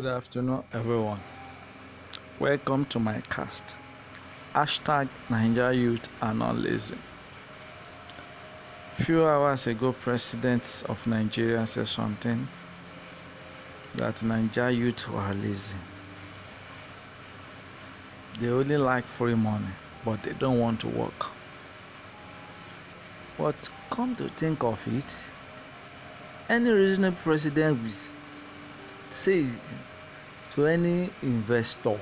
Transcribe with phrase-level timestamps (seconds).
[0.00, 1.20] Good afternoon, everyone.
[2.38, 3.74] Welcome to my cast.
[4.54, 6.94] Hashtag Nigeria youth are not lazy.
[8.94, 12.48] Few hours ago, president of Nigeria said something
[13.96, 15.76] that Nigeria youth were lazy.
[18.40, 21.26] They only like free money, but they don't want to work.
[23.36, 25.14] But come to think of it,
[26.48, 27.90] any reasonable president will
[29.10, 29.46] say
[30.50, 31.96] to any investor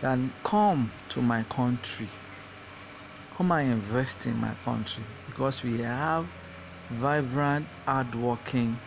[0.00, 2.08] that come to my country
[3.36, 6.26] come and invest in my country because we have
[6.90, 8.78] vibrant hardworking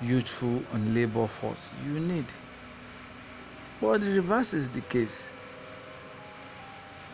[0.00, 1.74] youthful and labor force.
[1.84, 2.26] You need.
[3.80, 5.24] But the reverse is the case.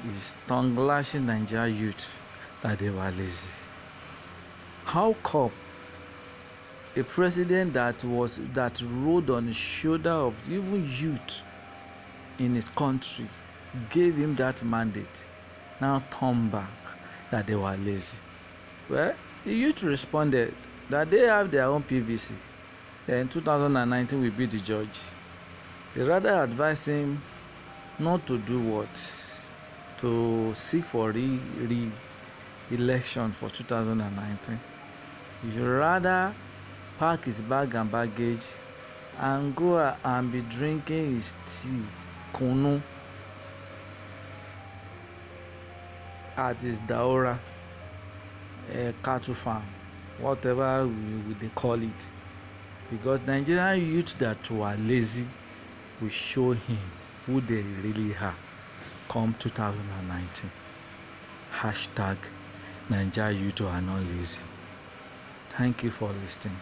[0.09, 2.11] Is tongue lashing nigeria youth
[2.63, 3.51] that they were lazy.
[4.85, 5.53] How come
[6.95, 11.43] a president that was that rode on the shoulder of even youth
[12.39, 13.31] in his country
[13.89, 15.25] gave him that mandate.
[15.81, 16.77] Now turn back
[17.31, 18.19] that they were lazy.
[18.89, 20.57] Well the youth responded
[20.89, 22.37] that they have their own pvc
[23.07, 25.01] then 2019 will be the judge.
[25.95, 27.25] They rather advise him
[27.99, 28.95] not to do what?
[29.99, 31.93] To seek for re re
[32.71, 34.61] election for 2019
[35.43, 36.37] you rather
[36.99, 38.41] pack his bag and baggage
[39.19, 41.83] and go and be drinking his tea
[42.33, 42.81] kunu
[46.37, 47.39] at his daora
[48.75, 49.63] uh, cattle farm
[50.19, 52.07] whatever we, we dey call it.
[52.91, 55.27] Because nigerian youth that were lazy
[56.01, 56.79] will show him
[57.27, 58.35] who they really are.
[59.09, 60.51] Come 2019
[61.61, 62.17] hashtag
[62.89, 64.43] nigeria youth are not lazy.
[65.51, 66.57] Thank you for listening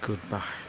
[0.00, 0.65] Goodbye.